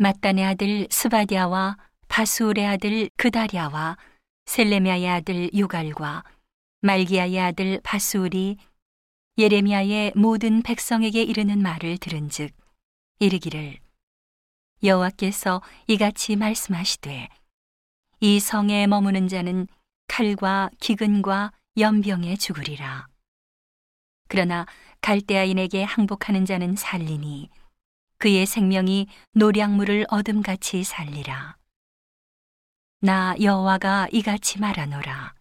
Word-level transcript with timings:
마단의 0.00 0.46
아들 0.46 0.88
스바디아와 0.90 1.76
바수울의 2.08 2.66
아들 2.66 3.10
그다리아와 3.18 3.98
셀레미아의 4.46 5.06
아들 5.06 5.50
유갈과 5.52 6.24
말기야의 6.80 7.38
아들 7.38 7.80
바수울이 7.84 8.56
예레미야의 9.36 10.14
모든 10.16 10.62
백성에게 10.62 11.22
이르는 11.22 11.60
말을 11.60 11.98
들은즉 11.98 12.50
이르기를 13.18 13.76
여호와께서 14.82 15.60
이같이 15.86 16.34
말씀하시되 16.34 17.28
이 18.20 18.40
성에 18.40 18.86
머무는 18.86 19.28
자는 19.28 19.68
칼과 20.08 20.70
기근과 20.80 21.52
연병에 21.76 22.36
죽으리라. 22.36 23.06
그러나 24.28 24.64
갈대아인에게 25.02 25.82
항복하는 25.82 26.46
자는 26.46 26.74
살리니 26.74 27.50
그의 28.20 28.46
생명이 28.46 29.08
노량물을 29.32 30.06
얻음같이 30.08 30.84
살리라 30.84 31.56
나 33.00 33.34
여호와가 33.40 34.06
이같이 34.12 34.60
말하노라 34.60 35.34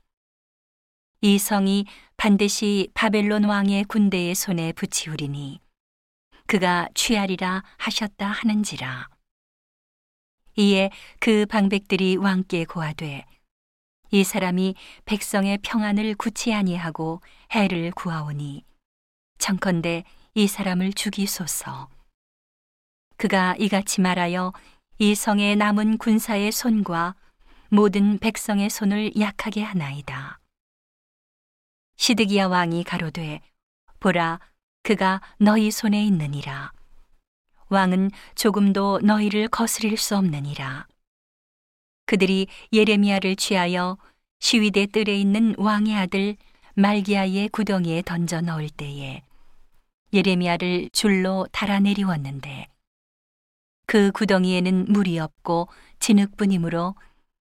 이 1.21 1.37
성이 1.37 1.85
반드시 2.17 2.89
바벨론 2.93 3.43
왕의 3.43 3.83
군대의 3.83 4.33
손에 4.33 4.73
붙이우리니 4.73 5.59
그가 6.49 6.89
취하리라 6.95 7.63
하셨다 7.77 8.27
하는지라. 8.27 9.07
이에 10.55 10.89
그 11.19 11.45
방백들이 11.45 12.15
왕께 12.15 12.65
고하되 12.65 13.25
이 14.09 14.23
사람이 14.23 14.73
백성의 15.05 15.59
평안을 15.61 16.15
굳이 16.15 16.51
아니하고 16.51 17.21
해를 17.51 17.91
구하오니 17.91 18.65
청컨대 19.37 20.05
이 20.33 20.47
사람을 20.47 20.93
죽이소서. 20.93 21.98
그가 23.19 23.53
이같이 23.59 23.99
말하여 23.99 24.53
이 24.97 25.13
성의 25.13 25.57
남은 25.57 25.97
군사의 25.97 26.53
손과 26.53 27.15
모든 27.67 28.17
백성의 28.17 28.69
손을 28.69 29.11
약하게 29.19 29.61
하나이다. 29.61 30.39
시드기야 31.97 32.47
왕이 32.47 32.85
가로되 32.85 33.41
보라 33.99 34.39
그가 34.83 35.19
너희 35.37 35.69
손에 35.69 36.01
있느니라 36.05 36.71
왕은 37.67 38.11
조금도 38.35 39.01
너희를 39.03 39.49
거스릴 39.49 39.97
수 39.97 40.15
없느니라 40.15 40.87
그들이 42.05 42.47
예레미야를 42.71 43.35
취하여 43.35 43.97
시위대 44.39 44.85
뜰에 44.85 45.19
있는 45.19 45.55
왕의 45.57 45.93
아들 45.93 46.37
말기야의 46.75 47.49
구덩이에 47.49 48.01
던져 48.03 48.39
넣을 48.39 48.69
때에 48.69 49.21
예레미야를 50.13 50.91
줄로 50.93 51.47
달아내리웠는데 51.51 52.69
그 53.89 54.11
구덩이에는 54.11 54.85
물이 54.89 55.17
없고 55.17 55.67
진흙뿐이므로 55.97 56.93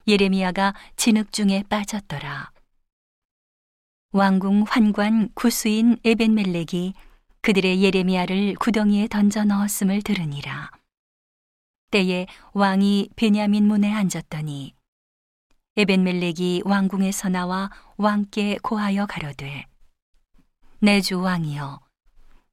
예레미야가 0.08 0.76
진흙 0.96 1.32
중에 1.32 1.64
빠졌더라. 1.68 2.52
왕궁 4.12 4.66
환관 4.68 5.30
구수인 5.34 5.98
에벤멜렉이 6.06 6.94
그들의 7.42 7.82
예레미야를 7.82 8.54
구덩이에 8.60 9.08
던져 9.08 9.44
넣었음을 9.44 10.04
들으니라. 10.04 10.70
때에 11.90 12.28
왕이 12.54 13.10
베냐민 13.16 13.66
문에 13.66 13.92
앉았더니 13.92 14.76
에벤멜렉이 15.78 16.62
왕궁에서 16.64 17.30
나와 17.30 17.72
왕께 17.98 18.60
고하여 18.62 19.08
가로되 19.08 19.66
내 20.78 21.02
주 21.02 21.20
왕이여 21.20 21.85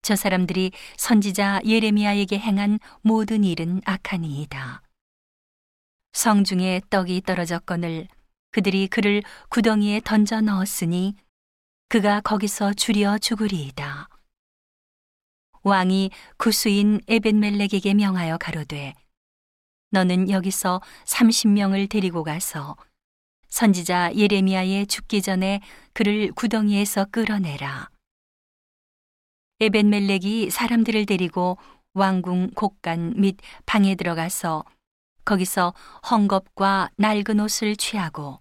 저 0.03 0.17
사람들이 0.17 0.73
선지자 0.97 1.61
예레미야에게 1.65 2.37
행한 2.39 2.81
모든 3.03 3.45
일은 3.45 3.81
악하니이다. 3.85 4.83
성중에 6.13 6.81
떡이 6.91 7.23
떨어졌거늘 7.23 8.09
그들이 8.51 8.89
그를 8.89 9.23
구덩이에 9.49 10.01
던져 10.05 10.41
넣었으니 10.41 11.15
그가 11.89 12.21
거기서 12.21 12.75
줄여 12.75 13.19
죽으리이다. 13.19 14.09
왕이 15.63 16.11
구수인 16.37 17.01
에벤멜렉에게 17.07 17.95
명하여 17.95 18.39
가로되 18.39 18.95
너는 19.91 20.31
여기서 20.31 20.81
30명을 21.05 21.89
데리고 21.89 22.25
가서 22.25 22.77
선지자 23.49 24.17
예레미야의 24.17 24.89
죽기 24.89 25.23
전에 25.23 25.61
그를 25.93 26.33
구덩이에서 26.33 27.05
끌어내라. 27.13 27.93
에벤멜렉이 29.63 30.51
사람들을 30.51 31.07
데리고 31.07 31.57
왕궁 31.95 32.51
곡간 32.57 33.15
및 33.17 33.37
방에 33.65 33.95
들어가서 33.95 34.65
거기서 35.25 35.73
헝겊과 36.03 36.91
낡은 36.97 37.39
옷을 37.39 37.77
취하고 37.77 38.41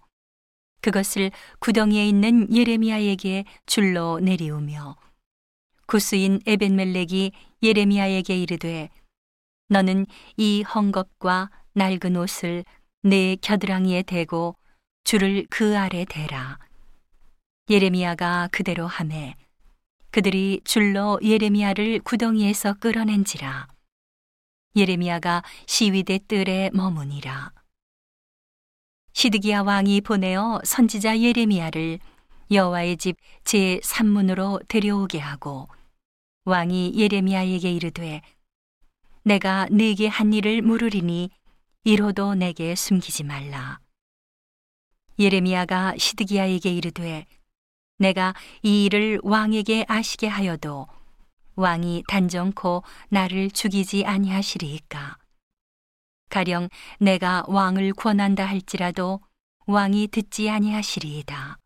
그것을 0.80 1.30
구덩이에 1.60 2.08
있는 2.08 2.52
예레미야에게 2.52 3.44
줄로 3.66 4.18
내리우며 4.18 4.96
구스인 5.86 6.40
에벤멜렉이 6.44 7.30
예레미야에게 7.62 8.36
이르되 8.36 8.90
너는 9.68 10.06
이 10.36 10.64
헝겊과 10.66 11.50
낡은 11.74 12.16
옷을 12.16 12.64
내 13.02 13.36
겨드랑이에 13.36 14.02
대고 14.02 14.56
줄을 15.04 15.46
그 15.50 15.78
아래 15.78 16.04
대라. 16.04 16.58
예레미야가 17.70 18.48
그대로 18.50 18.88
하매 18.88 19.36
그들이 20.12 20.60
줄로 20.64 21.18
예레미야를 21.22 22.00
구덩이에서 22.00 22.74
끌어낸지라. 22.74 23.66
예레미야가 24.76 25.42
시위대 25.66 26.20
뜰에 26.28 26.70
머무니라. 26.74 27.52
시드기야 29.14 29.62
왕이 29.62 30.02
보내어 30.02 30.60
선지자 30.64 31.18
예레미야를 31.18 31.98
여호와의 32.50 32.98
집 32.98 33.16
제 33.44 33.80
3문으로 33.82 34.66
데려오게 34.68 35.18
하고 35.18 35.68
왕이 36.44 36.92
예레미야에게 36.94 37.72
이르되 37.72 38.20
내가 39.24 39.66
네게 39.70 40.08
한 40.08 40.32
일을 40.32 40.60
물으리니 40.62 41.30
이로도 41.84 42.34
내게 42.34 42.74
숨기지 42.74 43.24
말라. 43.24 43.80
예레미야가 45.18 45.94
시드기야에게 45.98 46.70
이르되 46.70 47.26
내가 48.02 48.34
이 48.62 48.84
일을 48.84 49.20
왕에게 49.22 49.84
아시게 49.86 50.26
하여도 50.26 50.88
왕이 51.54 52.02
단정코 52.08 52.82
나를 53.10 53.52
죽이지 53.52 54.04
아니하시리이까 54.04 55.18
가령 56.28 56.68
내가 56.98 57.44
왕을 57.46 57.92
권한다 57.92 58.44
할지라도 58.44 59.20
왕이 59.66 60.08
듣지 60.08 60.50
아니하시리이다. 60.50 61.58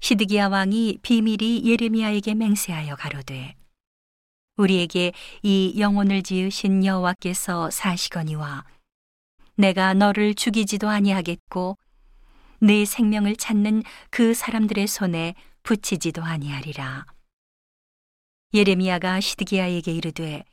시드기야 0.00 0.48
왕이 0.48 0.98
비밀이 1.02 1.62
예레미야에게 1.66 2.34
맹세하여 2.34 2.96
가로되 2.96 3.54
우리에게 4.56 5.12
이 5.42 5.74
영혼을 5.78 6.24
지으신 6.24 6.84
여호와께서 6.84 7.70
사시거니와 7.70 8.64
내가 9.54 9.94
너를 9.94 10.34
죽이지도 10.34 10.88
아니하겠고 10.88 11.76
내 12.60 12.84
생명을 12.84 13.36
찾는 13.36 13.82
그 14.10 14.34
사람들의 14.34 14.86
손에 14.86 15.34
붙이지도 15.62 16.22
아니하리라. 16.22 17.06
예레미야가 18.52 19.20
시드기야에게 19.20 19.92
이르되 19.92 20.44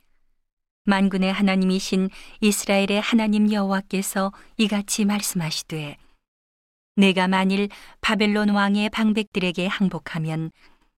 만군의 0.85 1.33
하나님이신 1.33 2.09
이스라엘의 2.39 3.01
하나님 3.01 3.51
여호와께서 3.51 4.31
이같이 4.57 5.03
말씀하시되 5.03 5.97
내가 6.95 7.27
만일 7.27 7.67
바벨론 7.99 8.49
왕의 8.49 8.89
방백들에게 8.91 9.67
항복하면 9.67 10.51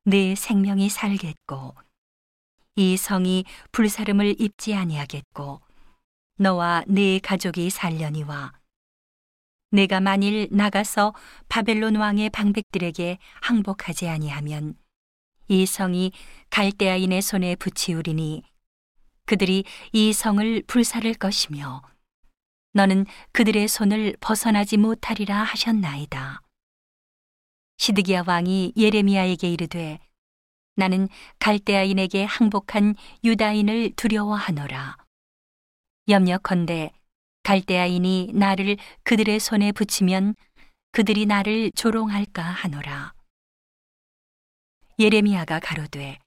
내 0.03 0.36
생명이 0.36 0.90
살겠고 0.90 1.74
이 2.75 2.98
성이 2.98 3.46
불사름을 3.72 4.40
입지 4.40 4.75
아니하겠고 4.75 5.59
너와 6.38 6.83
네 6.88 7.19
가족이 7.19 7.72
살려니와 7.72 8.58
내가 9.71 10.00
만일 10.00 10.48
나가서 10.51 11.13
바벨론 11.48 11.95
왕의 11.95 12.31
방백들에게 12.31 13.19
항복하지 13.42 14.07
아니하면 14.07 14.75
이 15.48 15.66
성이 15.66 16.12
갈대아인의 16.50 17.21
손에 17.21 17.56
붙이우리니 17.56 18.44
그들이 19.25 19.63
이 19.94 20.13
성을 20.13 20.63
불사를 20.66 21.13
것이며 21.13 21.83
너는 22.74 23.06
그들의 23.31 23.68
손을 23.68 24.16
벗어나지 24.19 24.77
못하리라 24.77 25.44
하셨나이다. 25.44 26.42
시드기야 27.77 28.24
왕이 28.27 28.74
예레미야에게 28.75 29.51
이르되 29.51 30.00
나는 30.75 31.10
갈대아인에게 31.39 32.24
항복한 32.25 32.95
유다인을 33.24 33.94
두려워하노라. 33.95 34.98
염려컨대 36.07 36.92
갈대아인이 37.50 38.34
나를 38.36 38.78
그들의 39.01 39.40
손에 39.40 39.72
붙이면 39.72 40.36
그들이 40.92 41.25
나를 41.25 41.72
조롱할까 41.72 42.44
하노라. 42.44 43.16
예레미야가 45.00 45.60
가로되 45.60 46.19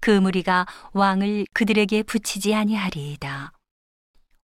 그 0.00 0.10
무리가 0.10 0.64
왕을 0.92 1.46
그들에게 1.52 2.04
붙이지 2.04 2.54
아니하리이다. 2.54 3.52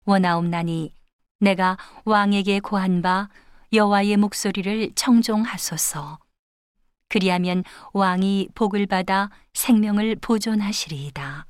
원하옵나니 0.03 0.93
내가 1.39 1.77
왕에게 2.03 2.59
고한 2.59 3.01
바 3.01 3.29
여호와의 3.71 4.17
목소리를 4.17 4.91
청종하소서. 4.95 6.19
그리하면 7.07 7.63
왕이 7.93 8.49
복을 8.53 8.85
받아 8.85 9.29
생명을 9.53 10.17
보존하시리이다. 10.17 11.45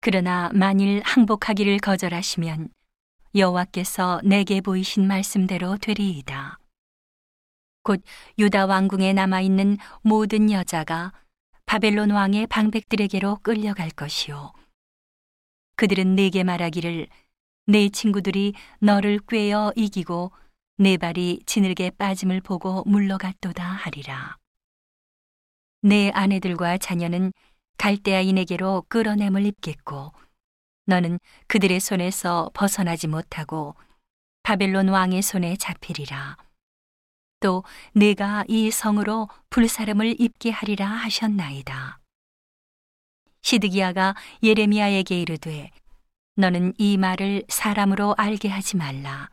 그러나 0.00 0.50
만일 0.54 1.02
항복하기를 1.04 1.78
거절하시면 1.78 2.68
여호와께서 3.34 4.20
내게 4.24 4.60
보이신 4.60 5.06
말씀대로 5.06 5.76
되리이다. 5.76 6.58
곧 7.82 8.02
유다 8.38 8.66
왕궁에 8.66 9.12
남아 9.12 9.40
있는 9.40 9.76
모든 10.02 10.50
여자가 10.50 11.12
바벨론 11.66 12.10
왕의 12.10 12.46
방백들에게로 12.46 13.40
끌려갈 13.42 13.90
것이요. 13.90 14.52
그들은 15.76 16.14
내게 16.14 16.44
말하기를 16.44 17.06
내 17.66 17.88
친구들이 17.88 18.54
너를 18.80 19.20
꿰어 19.28 19.72
이기고 19.76 20.32
내 20.78 20.96
발이 20.96 21.42
지늘게 21.44 21.90
빠짐을 21.90 22.40
보고 22.40 22.82
물러갔도다 22.86 23.62
하리라. 23.62 24.36
내 25.82 26.10
아내들과 26.10 26.78
자녀는 26.78 27.32
갈대아인에게로 27.76 28.84
끌어냄을 28.88 29.44
입겠고 29.46 30.12
너는 30.88 31.20
그들의 31.48 31.80
손에서 31.80 32.50
벗어나지 32.54 33.08
못하고 33.08 33.74
바벨론 34.42 34.88
왕의 34.88 35.20
손에 35.20 35.56
잡히리라. 35.56 36.38
또 37.40 37.62
내가 37.92 38.44
이 38.48 38.70
성으로 38.70 39.28
불사름을 39.50 40.18
입게 40.18 40.50
하리라 40.50 40.86
하셨나이다. 40.86 42.00
시드기야가 43.42 44.14
예레미야에게 44.42 45.20
이르되 45.20 45.70
너는 46.36 46.72
이 46.78 46.96
말을 46.96 47.44
사람으로 47.48 48.14
알게 48.16 48.48
하지 48.48 48.78
말라. 48.78 49.28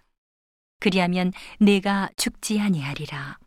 그리하면 0.81 1.31
내가 1.59 2.09
죽지 2.17 2.59
아니하리라. 2.59 3.37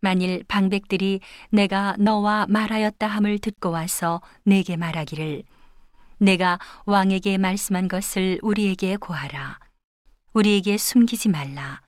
만일 0.00 0.42
방백들이 0.48 1.20
내가 1.50 1.94
너와 2.00 2.46
말하였다 2.48 3.06
함을 3.06 3.38
듣고 3.38 3.70
와서 3.70 4.20
내게 4.42 4.76
말하기를 4.76 5.44
내가 6.18 6.58
왕에게 6.86 7.36
말씀한 7.38 7.88
것을 7.88 8.38
우리에게 8.42 8.96
고하라. 8.96 9.58
우리에게 10.32 10.78
숨기지 10.78 11.28
말라. 11.28 11.82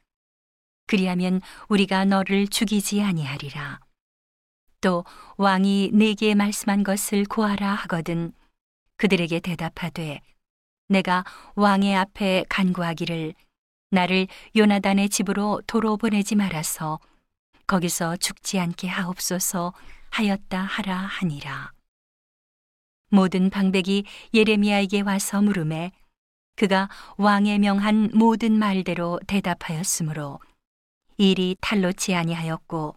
그리하면 0.86 1.40
우리가 1.68 2.04
너를 2.04 2.48
죽이지 2.48 3.02
아니하리라. 3.02 3.80
또 4.80 5.04
왕이 5.36 5.90
내게 5.92 6.34
말씀한 6.34 6.84
것을 6.84 7.24
고하라 7.24 7.74
하거든 7.74 8.32
그들에게 8.96 9.40
대답하되 9.40 10.20
내가 10.88 11.24
왕의 11.54 11.96
앞에 11.96 12.44
간구하기를 12.48 13.34
나를 13.90 14.28
요나단의 14.56 15.08
집으로 15.08 15.62
도로 15.66 15.96
보내지 15.96 16.36
말아서 16.36 17.00
거기서 17.66 18.16
죽지 18.16 18.58
않게 18.60 18.88
하옵소서 18.88 19.74
하였다 20.10 20.60
하라 20.60 20.96
하니라. 20.96 21.77
모든 23.08 23.50
방백이 23.50 24.04
예레미야에게 24.34 25.00
와서 25.02 25.40
물음에 25.42 25.92
그가 26.56 26.88
왕의 27.16 27.60
명한 27.60 28.10
모든 28.14 28.52
말대로 28.58 29.20
대답하였으므로 29.26 30.40
일이 31.16 31.56
탈놓지 31.60 32.14
아니하였고 32.14 32.96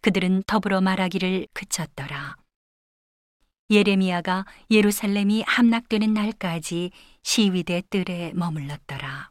그들은 0.00 0.44
더불어 0.46 0.80
말하기를 0.80 1.48
그쳤더라. 1.52 2.36
예레미야가 3.70 4.46
예루살렘이 4.70 5.42
함락되는 5.42 6.14
날까지 6.14 6.90
시위대 7.22 7.82
뜰에 7.90 8.32
머물렀더라. 8.34 9.30